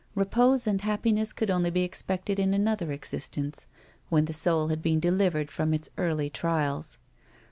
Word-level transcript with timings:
Repose 0.15 0.65
and 0.65 0.81
happiness 0.81 1.31
could 1.31 1.51
only 1.51 1.69
be 1.69 1.83
expected 1.83 2.39
in 2.39 2.55
another 2.55 2.91
existence, 2.91 3.67
when 4.09 4.25
the 4.25 4.33
soul 4.33 4.69
had 4.69 4.81
been 4.81 4.99
delivered 4.99 5.51
from 5.51 5.75
its 5.75 5.91
earthly 5.95 6.27
trials. 6.27 6.97